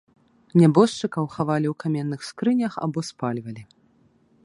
[0.61, 3.63] Нябожчыкаў хавалі ў каменных скрынях або спальвалі.